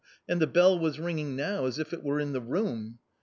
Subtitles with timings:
[0.27, 2.97] And the bell was ringing now as if it were in the room.